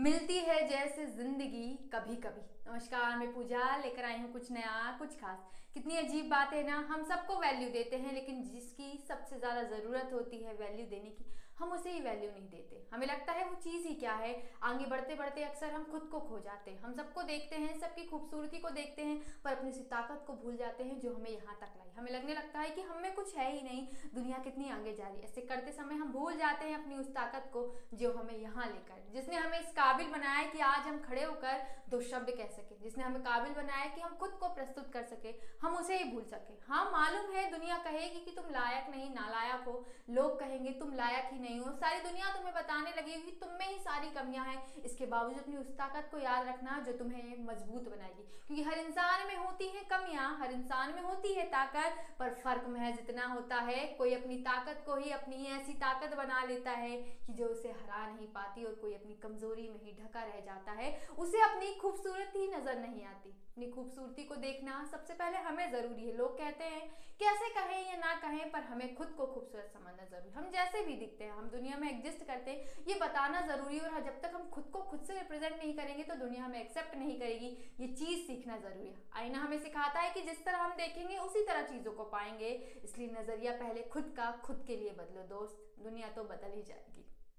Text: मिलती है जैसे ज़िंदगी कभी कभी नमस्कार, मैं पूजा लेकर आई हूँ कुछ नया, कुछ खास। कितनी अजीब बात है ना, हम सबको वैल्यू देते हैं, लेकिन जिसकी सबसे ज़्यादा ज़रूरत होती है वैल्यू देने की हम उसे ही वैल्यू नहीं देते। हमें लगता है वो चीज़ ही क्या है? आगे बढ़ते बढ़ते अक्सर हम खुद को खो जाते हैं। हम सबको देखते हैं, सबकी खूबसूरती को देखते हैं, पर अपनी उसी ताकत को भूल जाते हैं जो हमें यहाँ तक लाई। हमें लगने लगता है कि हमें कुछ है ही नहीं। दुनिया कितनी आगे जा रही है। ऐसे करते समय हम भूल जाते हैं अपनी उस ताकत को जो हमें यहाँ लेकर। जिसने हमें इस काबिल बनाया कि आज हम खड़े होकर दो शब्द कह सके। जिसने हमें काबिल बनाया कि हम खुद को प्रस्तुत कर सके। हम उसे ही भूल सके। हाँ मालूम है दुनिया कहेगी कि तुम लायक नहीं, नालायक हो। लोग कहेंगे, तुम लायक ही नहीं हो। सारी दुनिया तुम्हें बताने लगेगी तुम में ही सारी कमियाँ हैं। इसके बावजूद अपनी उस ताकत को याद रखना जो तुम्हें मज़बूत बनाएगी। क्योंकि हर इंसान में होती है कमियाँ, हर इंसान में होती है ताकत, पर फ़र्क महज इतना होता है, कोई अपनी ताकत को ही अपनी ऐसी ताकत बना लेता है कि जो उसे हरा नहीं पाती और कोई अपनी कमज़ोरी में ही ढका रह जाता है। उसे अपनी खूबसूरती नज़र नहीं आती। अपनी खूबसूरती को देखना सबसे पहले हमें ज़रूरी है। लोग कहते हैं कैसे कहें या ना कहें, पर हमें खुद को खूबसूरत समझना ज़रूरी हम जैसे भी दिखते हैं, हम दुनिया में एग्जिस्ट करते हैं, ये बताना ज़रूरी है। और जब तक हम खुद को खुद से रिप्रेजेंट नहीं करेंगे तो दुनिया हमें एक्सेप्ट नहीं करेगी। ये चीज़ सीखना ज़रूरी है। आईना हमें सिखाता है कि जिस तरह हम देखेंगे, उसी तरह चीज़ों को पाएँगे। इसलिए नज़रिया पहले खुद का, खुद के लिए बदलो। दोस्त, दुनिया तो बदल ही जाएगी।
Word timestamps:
मिलती 0.00 0.36
है 0.36 0.56
जैसे 0.68 1.04
ज़िंदगी 1.06 1.66
कभी 1.94 2.14
कभी 2.16 2.42
नमस्कार, 2.68 3.16
मैं 3.18 3.26
पूजा 3.34 3.64
लेकर 3.76 4.04
आई 4.04 4.18
हूँ 4.18 4.30
कुछ 4.32 4.50
नया, 4.52 4.96
कुछ 4.98 5.08
खास। 5.14 5.38
कितनी 5.74 5.96
अजीब 5.96 6.28
बात 6.30 6.52
है 6.52 6.62
ना, 6.66 6.76
हम 6.90 7.02
सबको 7.02 7.34
वैल्यू 7.40 7.68
देते 7.68 7.96
हैं, 7.96 8.14
लेकिन 8.14 8.42
जिसकी 8.44 9.04
सबसे 9.08 9.38
ज़्यादा 9.38 9.62
ज़रूरत 9.62 10.10
होती 10.12 10.42
है 10.44 10.54
वैल्यू 10.54 10.86
देने 10.86 11.10
की 11.10 11.24
हम 11.60 11.72
उसे 11.72 11.90
ही 11.90 12.00
वैल्यू 12.00 12.30
नहीं 12.30 12.48
देते। 12.48 12.88
हमें 12.94 13.06
लगता 13.06 13.32
है 13.32 13.48
वो 13.48 13.54
चीज़ 13.54 13.88
ही 13.88 13.94
क्या 13.94 14.12
है? 14.12 14.52
आगे 14.62 14.84
बढ़ते 14.84 15.14
बढ़ते 15.14 15.42
अक्सर 15.42 15.70
हम 15.70 15.84
खुद 15.84 16.02
को 16.02 16.20
खो 16.20 16.40
जाते 16.40 16.70
हैं। 16.70 16.80
हम 16.80 16.92
सबको 16.92 17.22
देखते 17.22 17.56
हैं, 17.56 17.80
सबकी 17.80 18.04
खूबसूरती 18.04 18.58
को 18.58 18.70
देखते 18.70 19.02
हैं, 19.02 19.42
पर 19.42 19.56
अपनी 19.56 19.70
उसी 19.70 19.80
ताकत 19.80 20.24
को 20.26 20.32
भूल 20.32 20.56
जाते 20.56 20.84
हैं 20.84 21.00
जो 21.00 21.14
हमें 21.14 21.30
यहाँ 21.30 21.56
तक 21.56 21.72
लाई। 21.76 21.90
हमें 21.98 22.12
लगने 22.12 22.34
लगता 22.34 22.60
है 22.60 22.70
कि 22.70 22.80
हमें 22.80 23.14
कुछ 23.14 23.36
है 23.36 23.56
ही 23.56 23.62
नहीं। 23.62 23.88
दुनिया 24.14 24.38
कितनी 24.38 24.70
आगे 24.70 24.94
जा 24.94 25.08
रही 25.08 25.16
है। 25.16 25.24
ऐसे 25.24 25.40
करते 25.40 25.72
समय 25.72 25.94
हम 25.94 26.12
भूल 26.12 26.36
जाते 26.36 26.64
हैं 26.64 26.82
अपनी 26.82 26.96
उस 26.96 27.14
ताकत 27.14 27.50
को 27.52 27.80
जो 27.94 28.12
हमें 28.12 28.38
यहाँ 28.38 28.66
लेकर। 28.66 29.10
जिसने 29.12 29.36
हमें 29.36 29.60
इस 29.60 29.66
काबिल 29.66 30.06
बनाया 30.06 30.50
कि 30.50 30.60
आज 30.60 30.86
हम 30.86 30.98
खड़े 30.98 31.24
होकर 31.24 31.66
दो 31.88 32.00
शब्द 32.00 32.30
कह 32.30 32.46
सके। 32.46 32.78
जिसने 32.78 33.04
हमें 33.04 33.22
काबिल 33.22 33.52
बनाया 33.52 33.86
कि 33.86 34.00
हम 34.00 34.16
खुद 34.16 34.30
को 34.30 34.48
प्रस्तुत 34.48 34.92
कर 34.92 35.02
सके। 35.02 35.34
हम 35.62 35.76
उसे 35.76 35.98
ही 35.98 36.12
भूल 36.12 36.24
सके। 36.24 36.54
हाँ 36.68 36.90
मालूम 36.92 37.32
है 37.32 37.50
दुनिया 37.50 37.78
कहेगी 37.78 38.20
कि 38.20 38.30
तुम 38.30 38.44
लायक 38.50 38.90
नहीं, 38.90 39.14
नालायक 39.14 39.49
हो। 39.66 39.84
लोग 40.10 40.38
कहेंगे, 40.40 40.70
तुम 40.70 40.94
लायक 40.94 41.28
ही 41.32 41.38
नहीं 41.38 41.60
हो। 41.60 41.72
सारी 41.72 42.00
दुनिया 42.00 42.34
तुम्हें 42.36 42.54
बताने 42.54 42.90
लगेगी 42.90 43.30
तुम 43.40 43.50
में 43.50 43.66
ही 43.66 43.78
सारी 43.78 44.10
कमियाँ 44.10 44.44
हैं। 44.46 44.82
इसके 44.82 45.06
बावजूद 45.06 45.38
अपनी 45.38 45.56
उस 45.56 45.68
ताकत 45.78 46.08
को 46.10 46.18
याद 46.18 46.46
रखना 46.48 46.78
जो 46.86 46.92
तुम्हें 46.92 47.44
मज़बूत 47.44 47.88
बनाएगी। 47.88 48.22
क्योंकि 48.46 48.62
हर 48.62 48.78
इंसान 48.78 49.26
में 49.26 49.36
होती 49.36 49.68
है 49.68 49.82
कमियाँ, 49.84 50.38
हर 50.40 50.52
इंसान 50.52 50.94
में 50.94 51.02
होती 51.02 51.34
है 51.34 51.44
ताकत, 51.46 51.98
पर 52.18 52.34
फ़र्क 52.34 52.64
महज 52.68 52.98
इतना 53.00 53.26
होता 53.26 53.56
है, 53.60 53.86
कोई 53.98 54.14
अपनी 54.14 54.36
ताकत 54.40 54.82
को 54.86 54.96
ही 54.96 55.10
अपनी 55.10 55.46
ऐसी 55.46 55.72
ताकत 55.72 56.16
बना 56.16 56.42
लेता 56.44 56.70
है 56.70 56.96
कि 57.26 57.32
जो 57.32 57.46
उसे 57.46 57.68
हरा 57.68 58.06
नहीं 58.06 58.26
पाती 58.26 58.64
और 58.64 58.74
कोई 58.74 58.94
अपनी 58.94 59.14
कमज़ोरी 59.14 59.68
में 59.68 59.80
ही 59.82 59.92
ढका 59.92 60.22
रह 60.22 60.40
जाता 60.40 60.72
है। 60.72 60.90
उसे 61.18 61.40
अपनी 61.40 61.74
खूबसूरती 61.74 62.46
नज़र 62.48 62.78
नहीं 62.78 63.04
आती। 63.04 63.30
अपनी 63.30 63.70
खूबसूरती 63.70 64.24
को 64.24 64.36
देखना 64.36 64.84
सबसे 64.90 65.14
पहले 65.14 65.38
हमें 65.38 65.70
ज़रूरी 65.72 66.06
है। 66.06 66.16
लोग 66.16 66.38
कहते 66.38 66.64
हैं 66.64 66.82
कैसे 67.20 67.48
कहें 67.50 67.88
या 67.88 67.96
ना 67.96 68.14
कहें, 68.20 68.50
पर 68.50 68.60
हमें 68.60 68.94
खुद 68.94 69.08
को 69.08 69.26
खूबसूरत 69.26 69.70
समझना 69.74 70.04
ज़रूरी 70.04 70.30
हम 70.30 70.50
जैसे 70.50 70.84
भी 70.86 70.94
दिखते 70.94 71.24
हैं, 71.24 71.32
हम 71.32 71.48
दुनिया 71.50 71.76
में 71.76 71.88
एग्जिस्ट 71.88 72.24
करते 72.26 72.50
हैं, 72.50 72.84
ये 72.88 72.94
बताना 72.94 73.40
ज़रूरी 73.40 73.78
है। 73.78 73.90
और 73.90 74.00
जब 74.00 74.20
तक 74.22 74.32
हम 74.34 74.48
खुद 74.50 74.70
को 74.72 74.82
खुद 74.82 75.02
से 75.02 75.14
रिप्रेजेंट 75.14 75.56
नहीं 75.56 75.74
करेंगे 75.76 76.02
तो 76.02 76.14
दुनिया 76.14 76.44
हमें 76.44 76.60
एक्सेप्ट 76.60 76.94
नहीं 76.94 77.18
करेगी। 77.20 77.50
ये 77.80 77.86
चीज़ 77.86 78.26
सीखना 78.26 78.56
ज़रूरी 78.56 78.88
है। 78.88 78.94
आईना 79.12 79.38
हमें 79.38 79.58
सिखाता 79.58 80.00
है 80.00 80.10
कि 80.10 80.22
जिस 80.22 80.44
तरह 80.44 80.58
हम 80.58 80.72
देखेंगे, 80.72 81.16
उसी 81.18 81.44
तरह 81.46 81.62
चीज़ों 81.62 81.92
को 81.92 82.04
पाएँगे। 82.04 82.50
इसलिए 82.84 83.10
नज़रिया 83.20 83.52
पहले 83.52 83.82
खुद 83.82 84.14
का, 84.16 84.30
खुद 84.44 84.64
के 84.66 84.76
लिए 84.76 84.90
बदलो। 84.90 85.22
दोस्त, 85.36 85.74
दुनिया 85.78 86.08
तो 86.08 86.24
बदल 86.24 86.52
ही 86.56 86.62
जाएगी। 86.62 87.06